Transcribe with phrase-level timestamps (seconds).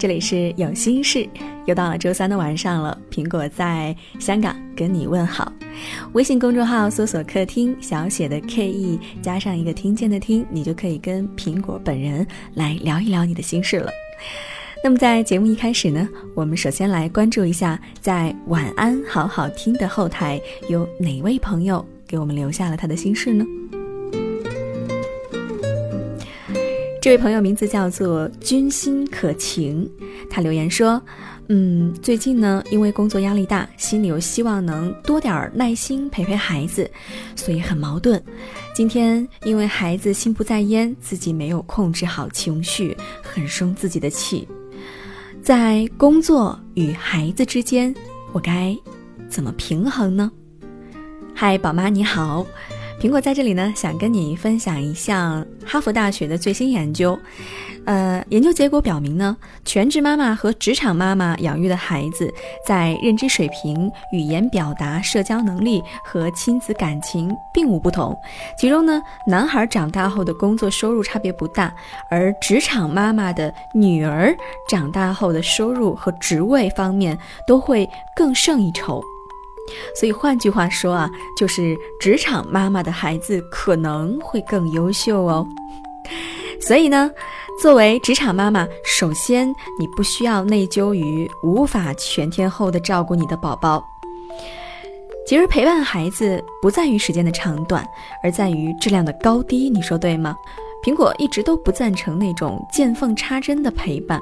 [0.00, 1.28] 这里是有心事，
[1.66, 2.98] 又到了周三的晚上了。
[3.10, 5.52] 苹果在香港跟你问好，
[6.14, 13.92] 微信公众号搜索“客厅”，小写的 K E 加上一个听见的听，你就可以跟苹果本人来聊一聊你的心事了。
[14.82, 20.40] 那么在节目一开始呢，我们首先来关注一下，在晚安好好听的后台
[20.70, 23.44] 有哪位朋友给我们留下了他的心事呢？
[27.00, 29.90] 这位朋友名字叫做君心可晴，
[30.28, 31.00] 他留言说
[31.48, 36.88] ：“嗯，最近呢，因为工作压力大，心里又希望能多点耐心陪陪孩子，
[37.34, 38.22] 所以很矛盾。
[38.74, 44.46] 今天因为孩子心不在焉，自己没有控制好情绪，很生自己的气。
[45.42, 47.94] 在工作与孩子之间，
[48.30, 48.76] 我该
[49.26, 50.30] 怎么平衡呢？”
[51.34, 52.46] 嗨，宝妈你好。
[53.00, 57.18] 苹果在这里呢，想跟你分享一项哈佛大学的最新研究。
[57.86, 59.34] 呃，研究结果表明呢，
[59.64, 62.30] 全职妈妈和职场妈妈养育的孩子，
[62.66, 68.14] 在认知水平、语言表达、社交能力和亲子感情并无不同。
[68.58, 71.74] 其中呢，男孩长大后的工作收入差别不大，
[72.10, 74.36] 而职场妈妈的女儿
[74.68, 79.02] 长大后的收入和职位方面都会更胜一筹。
[79.94, 85.46] 所以换句话说啊，就是职场妈妈的孩子可能会更优秀哦。
[86.60, 87.10] 所以呢，
[87.60, 93.82] 作为职场妈妈，首先你不需要内疚于无法全天候的照顾你的宝宝。
[95.26, 97.86] 其实陪伴孩子不在于时间的长短，
[98.22, 99.70] 而在于质量的高低。
[99.70, 100.36] 你说对吗？
[100.84, 104.20] 苹果一直都不赞成那种见缝插针的陪伴。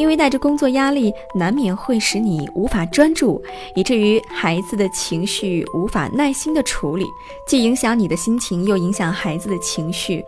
[0.00, 3.40] 因为带着工作压力，难免会使你无法专注，
[3.76, 7.04] 以至于孩子的情绪无法耐心的处理，
[7.46, 10.24] 既影响你的心情，又影响孩子的情绪。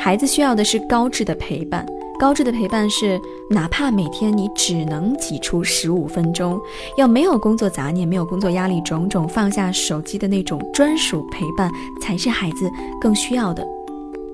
[0.00, 1.84] 孩子需要的是高质的陪伴，
[2.18, 6.58] 高质的陪伴是哪怕每天你只能挤出十五分钟，
[6.96, 13.62] 要没有工作杂念，没有工作压力，种种放下手机的那种专属陪伴，才是孩子更需要的。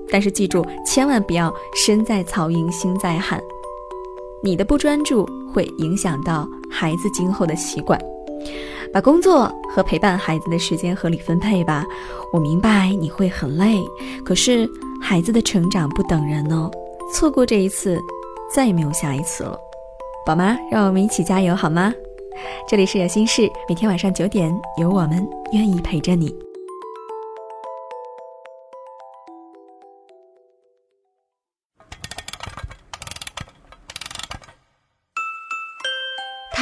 [0.09, 3.41] 但是记住，千万不要身在曹营心在汉。
[4.41, 7.99] 你的不专注会影响到孩子今后的习惯，
[8.93, 11.85] 把工作和陪伴孩子的时间合理分配吧。
[12.31, 13.79] 我明白你会很累，
[14.23, 14.69] 可是
[15.01, 16.71] 孩子的成长不等人哦，
[17.11, 17.99] 错过这一次，
[18.53, 19.59] 再也没有下一次了。
[20.25, 21.91] 宝妈，让我们一起加油好吗？
[22.67, 26.48] 这里是有心事，每天晚上九点，有我们愿意陪着你。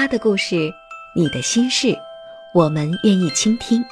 [0.07, 0.73] 的故事，
[1.13, 1.97] 你的心事，
[2.53, 3.83] 我们愿意倾听。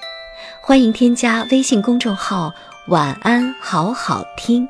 [0.62, 2.54] 欢迎添加微信公众号
[2.88, 4.68] “晚安好好听”，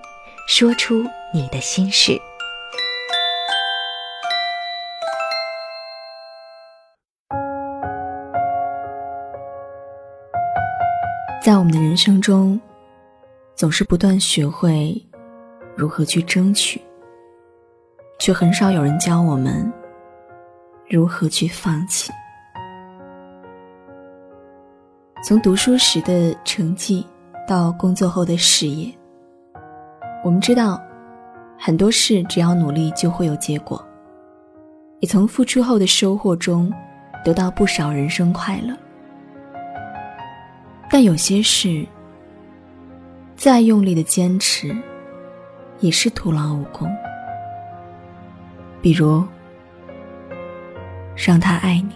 [0.50, 2.20] 说出你的心事。
[11.44, 12.60] 在我们的人生中，
[13.54, 15.00] 总是不断学会
[15.76, 16.82] 如何去争取，
[18.18, 19.72] 却很少有人教我们。
[20.88, 22.12] 如何去放弃？
[25.24, 27.04] 从读书时的成绩
[27.48, 28.94] 到工作后的事业，
[30.24, 30.80] 我们知道
[31.58, 33.84] 很多事只要努力就会有结果。
[35.00, 36.72] 也从付出后的收获中
[37.24, 38.76] 得到不少人生快乐。
[40.90, 41.84] 但有些事，
[43.36, 44.76] 再用力的坚持，
[45.80, 46.88] 也是徒劳无功。
[48.84, 49.26] 比如。
[51.16, 51.92] 让他爱你。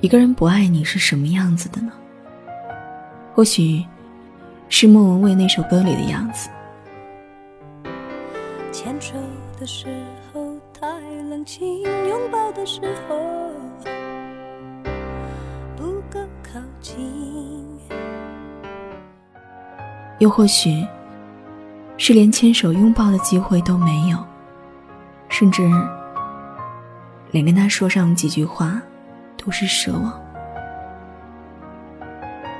[0.00, 1.92] 一个人不爱你是什么样子的呢？
[3.34, 3.84] 或许，
[4.68, 6.48] 是莫文蔚那首歌里的样子。
[8.72, 9.14] 牵手
[9.58, 9.86] 的时
[10.32, 10.86] 候太
[11.28, 13.18] 冷清，拥抱的时候
[15.76, 17.78] 不够靠近。
[20.18, 20.86] 又或许，
[21.98, 24.18] 是连牵手拥抱的机会都没有，
[25.28, 25.62] 甚至。
[27.30, 28.80] 连跟他说上几句话，
[29.36, 30.20] 都是奢望。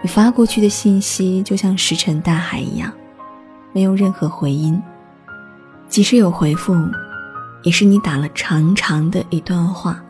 [0.03, 2.91] 你发过去的信息就像石沉大海一样，
[3.73, 4.81] 没有任何回音。
[5.89, 6.75] 即使有回复，
[7.63, 10.03] 也是你打了长长的一段话，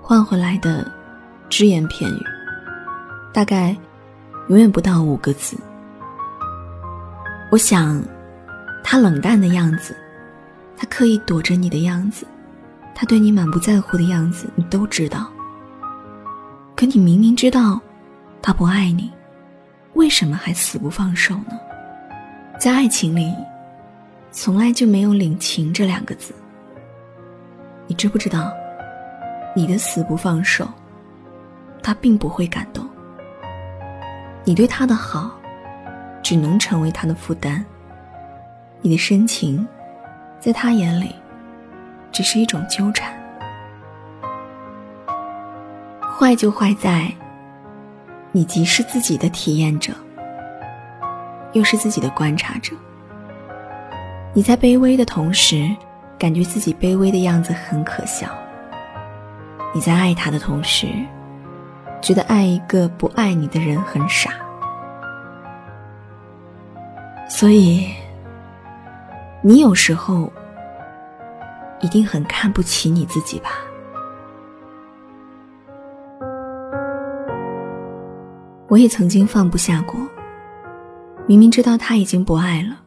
[0.00, 0.90] 换回来的
[1.50, 2.22] 只言片语，
[3.32, 3.76] 大概
[4.48, 5.56] 永远不到五个字。
[7.50, 8.02] 我想，
[8.82, 9.96] 他冷淡的样子，
[10.76, 12.26] 他刻意躲着你的样子，
[12.94, 15.30] 他对你满不在乎的样子，你都知道。
[16.76, 17.80] 可你明明知道，
[18.40, 19.10] 他不爱你，
[19.94, 21.58] 为什么还死不放手呢？
[22.58, 23.34] 在爱情里，
[24.30, 26.32] 从来就没有领情这两个字。
[27.86, 28.52] 你知不知道，
[29.54, 30.68] 你的死不放手，
[31.82, 32.88] 他并不会感动。
[34.44, 35.30] 你对他的好，
[36.22, 37.64] 只能成为他的负担。
[38.80, 39.66] 你的深情，
[40.38, 41.14] 在他眼里，
[42.14, 43.12] 只是一种纠缠。
[46.16, 47.12] 坏就坏在，
[48.30, 49.92] 你既是自己的体验者，
[51.52, 52.72] 又是自己的观察者。
[54.32, 55.68] 你在卑微的同时，
[56.16, 58.28] 感觉自己卑微的样子很可笑；
[59.74, 60.86] 你在爱他的同时，
[62.00, 64.30] 觉得爱一个不爱你的人很傻。
[67.28, 67.88] 所以，
[69.42, 70.32] 你有时候
[71.84, 73.50] 一定很看不起你自己吧？
[78.68, 80.00] 我也曾经放不下过，
[81.26, 82.80] 明明知道他已经不爱了，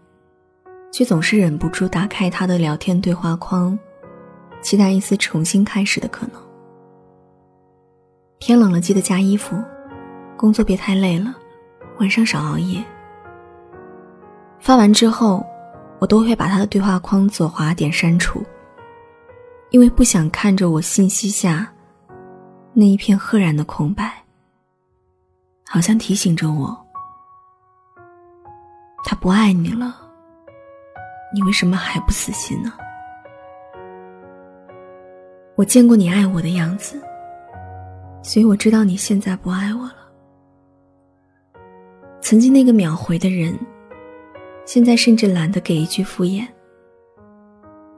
[0.91, 3.77] 却总是忍不住打开他的聊天对话框，
[4.63, 6.41] 期待一丝重新开始的可能。
[8.39, 9.55] 天冷了记得加衣服，
[10.35, 11.35] 工作别太累了，
[11.99, 12.83] 晚上少熬夜。
[14.59, 15.45] 发完之后，
[15.99, 18.43] 我都会把他的对话框左滑点删除，
[19.69, 21.71] 因为不想看着我信息下
[22.73, 24.23] 那一片赫然的空白。
[25.69, 26.75] 好像提醒着我，
[29.03, 29.97] 他不爱你了，
[31.33, 32.71] 你为什么还不死心呢？
[35.57, 37.01] 我见过你爱我的样子，
[38.23, 40.07] 所以我知道你现在不爱我了。
[42.21, 43.59] 曾经那个秒回的人，
[44.65, 46.47] 现在甚至懒得给一句敷衍。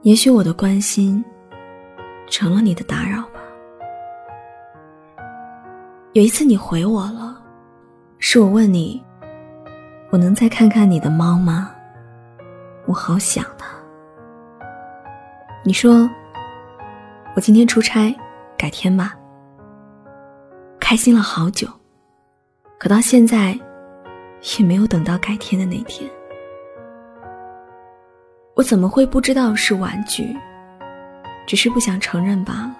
[0.02, 1.24] 也许我的关心，
[2.30, 3.40] 成了你的打扰吧。
[6.12, 7.36] 有一次你回我了。
[8.22, 9.02] 是我问你，
[10.10, 11.74] 我能再看看你的猫吗？
[12.86, 13.66] 我好想它。
[15.64, 16.08] 你说，
[17.34, 18.14] 我今天出差，
[18.58, 19.16] 改天吧。
[20.78, 21.66] 开心了好久，
[22.78, 23.58] 可到现在，
[24.58, 26.08] 也没有等到改天的那天。
[28.54, 30.36] 我怎么会不知道是玩具？
[31.50, 32.76] 只是不想承认罢了，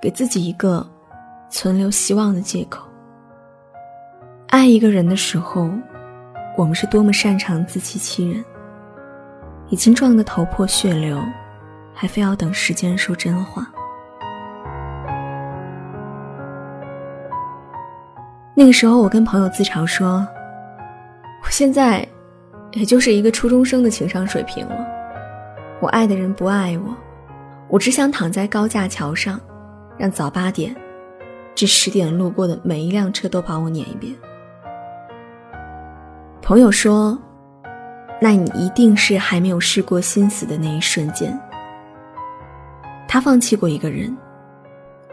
[0.00, 0.88] 给自己一个
[1.50, 2.86] 存留希望的借口。
[4.46, 5.68] 爱一个人的时候，
[6.56, 8.44] 我们是多么擅长自欺欺人。
[9.70, 11.20] 已经撞得头破血流，
[11.92, 13.68] 还非要等时间说真话。
[18.54, 20.24] 那个时候，我跟朋友自嘲说
[21.42, 22.06] ：“我现在，
[22.70, 24.76] 也就是一个初中生的情商水平了。
[25.80, 26.96] 我爱的人不爱我，
[27.72, 29.40] 我只想躺在高架桥上，
[29.96, 30.76] 让早八点
[31.54, 34.14] 至十点路过的每一辆车都把我撵一遍。”
[36.42, 37.18] 朋友说
[38.20, 41.40] ：“那你一定是还没有试过心死的那一瞬间。
[43.08, 44.14] 他放弃过一个人，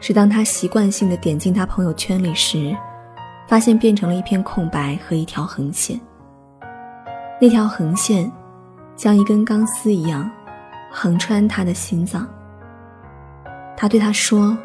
[0.02, 2.76] 是当他习惯性的点进他朋友圈里时，
[3.48, 5.98] 发现变成了一片空白和一条横线。
[7.40, 8.30] 那条横线，
[8.98, 10.30] 像一根钢丝一样，
[10.92, 12.28] 横穿他的心脏。
[13.82, 14.58] 他对他说：‘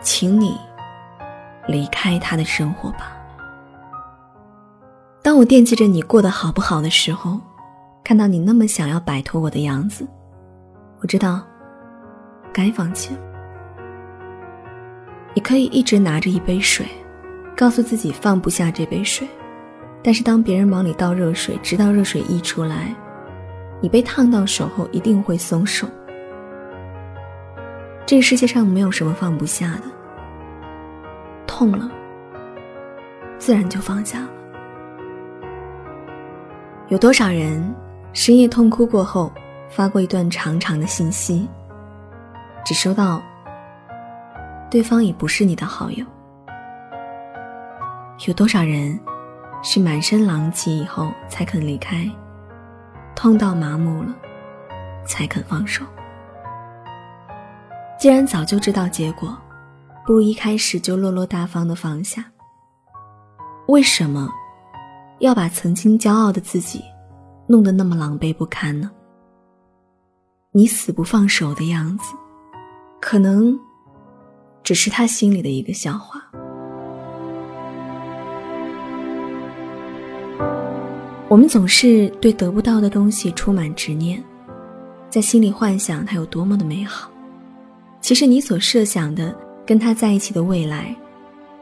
[0.00, 0.56] 请你
[1.68, 3.12] 离开他的生活吧。’”
[5.22, 7.38] 当我惦记着你过得好不好的时候，
[8.02, 10.08] 看到你那么想要摆脱我的样子，
[11.02, 11.42] 我知道
[12.50, 13.20] 该放弃了。
[15.34, 16.86] 你可以一直拿着一杯水，
[17.54, 19.28] 告诉自己放不下这杯水，
[20.02, 22.94] 但是当别人往里倒热水，直到热水溢出来，
[23.82, 25.86] 你被烫到手后一定会松手。
[28.10, 29.82] 这个世界上没有什么放不下的，
[31.46, 31.88] 痛了，
[33.38, 34.28] 自然就放下了。
[36.88, 37.72] 有多少人
[38.12, 39.32] 深夜痛哭过后，
[39.68, 41.48] 发过一段长长的信息，
[42.64, 43.22] 只收到
[44.68, 46.04] 对方已不是你的好友？
[48.26, 48.98] 有多少人
[49.62, 52.10] 是满身狼藉以后才肯离开，
[53.14, 54.12] 痛到麻木了
[55.06, 55.84] 才肯放手？
[58.00, 59.36] 既然早就知道结果，
[60.06, 62.24] 不如一开始就落落大方的放下。
[63.68, 64.26] 为什么？
[65.18, 66.82] 要把曾经骄傲的自己
[67.46, 68.90] 弄得那么狼狈不堪呢？
[70.50, 72.14] 你死不放手的样子，
[73.02, 73.54] 可能
[74.62, 76.22] 只是他心里的一个笑话。
[81.28, 84.24] 我们总是对得不到的东西充满执念，
[85.10, 87.10] 在心里幻想它有多么的美好。
[88.00, 89.34] 其实你所设想的
[89.66, 90.94] 跟他在一起的未来，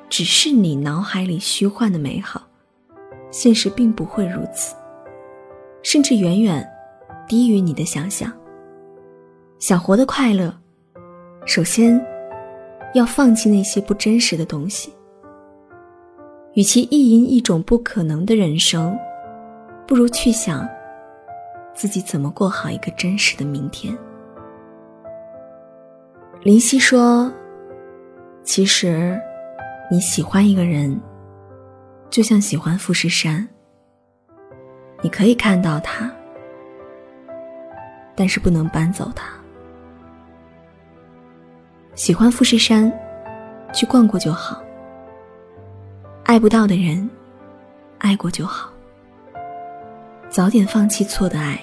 [0.09, 2.43] 只是你脑海里虚幻的美好，
[3.31, 4.75] 现实并不会如此，
[5.83, 6.67] 甚至远远
[7.27, 8.33] 低于你的想象。
[9.59, 10.57] 想活得快乐，
[11.45, 12.01] 首先
[12.95, 14.93] 要放弃那些不真实的东西。
[16.55, 18.97] 与其意淫一种不可能的人生，
[19.87, 20.67] 不如去想
[21.75, 23.97] 自己怎么过好一个真实的明天。
[26.43, 27.33] 林夕说
[28.45, 29.21] ：“其实，
[29.91, 30.99] 你喜欢一个人，
[32.11, 33.47] 就像喜欢富士山。
[35.03, 36.09] 你可以看到它，
[38.15, 39.27] 但是不能搬走它。
[41.97, 42.93] 喜欢富士山，
[43.73, 44.63] 去逛过就好。
[46.23, 47.11] 爱不到的人，
[47.99, 48.71] 爱过就好。
[50.29, 51.61] 早点放弃错的爱，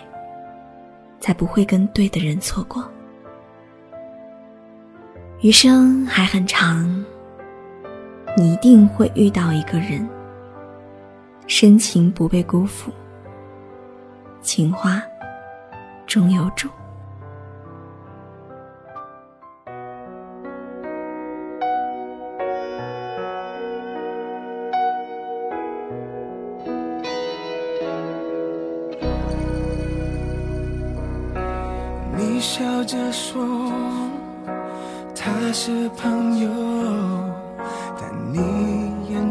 [1.22, 2.84] 才不会跟对的人错过。”
[5.42, 7.04] 余生还很长，
[8.38, 10.08] 你一定会遇到一个人，
[11.46, 12.92] 深情不被辜负，
[14.42, 15.02] 情话
[16.08, 16.70] 终有主。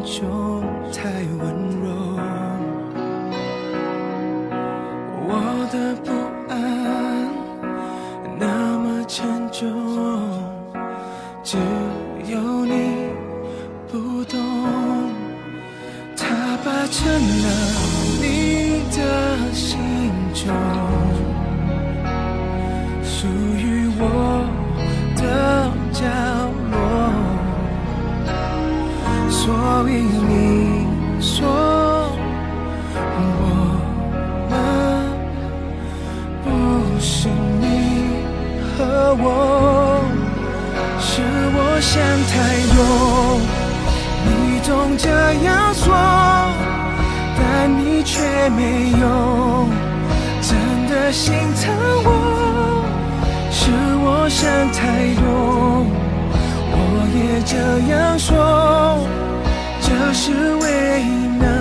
[0.04, 0.60] 就
[0.92, 2.03] 太温柔。
[29.44, 29.52] 所
[29.90, 29.92] 以
[30.26, 30.86] 你
[31.20, 31.36] 说
[32.96, 33.20] 我
[34.48, 34.52] 们
[36.42, 36.46] 不
[36.98, 37.28] 是
[37.60, 37.62] 你
[38.72, 40.00] 和我，
[40.98, 41.20] 是
[41.52, 41.92] 我想
[42.32, 42.32] 太
[42.74, 42.78] 多。
[44.24, 44.30] 你
[44.62, 45.10] 总这
[45.44, 45.92] 样说，
[47.36, 49.68] 但你却没有
[50.40, 50.56] 真
[50.88, 51.62] 的心疼
[52.02, 52.08] 我，
[53.50, 53.60] 是
[54.00, 55.84] 我想太多。
[56.72, 56.76] 我
[57.14, 57.52] 也这
[57.92, 58.32] 样说，
[60.06, 61.53] 这是唯一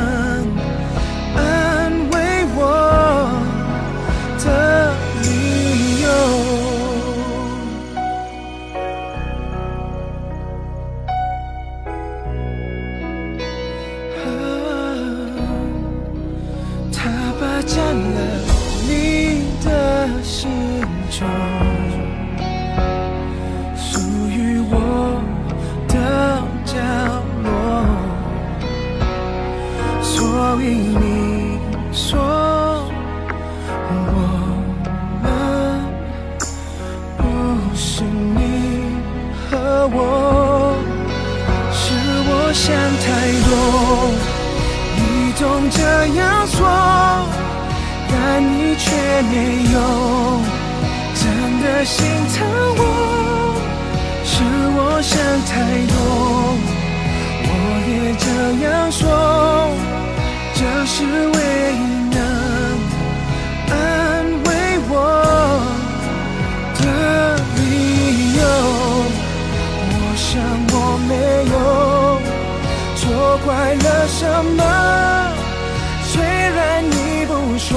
[55.03, 55.51] 想太
[55.91, 55.95] 多。
[57.45, 57.51] 我
[57.89, 57.91] 也
[58.23, 58.25] 这
[58.65, 59.01] 样说。
[60.55, 61.37] 这是唯
[61.75, 61.77] 一
[62.13, 62.17] 能
[63.69, 63.73] 安
[64.45, 64.47] 慰
[64.87, 64.91] 我
[66.79, 66.81] 的
[67.57, 67.61] 理
[68.37, 68.41] 由。
[69.89, 70.29] 我想
[70.71, 70.75] 我
[71.09, 71.11] 没
[71.51, 71.55] 有
[72.95, 73.01] 错
[73.45, 74.19] 怪了什
[74.55, 74.61] 么，
[76.05, 76.95] 虽然你
[77.25, 77.69] 不说，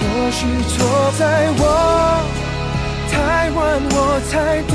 [0.00, 0.38] 或许
[0.70, 0.76] 错
[1.18, 1.22] 在
[1.58, 1.62] 我
[3.12, 3.14] 太
[3.50, 3.56] 晚，
[3.90, 3.96] 我
[4.28, 4.32] 才
[4.62, 4.74] 懂，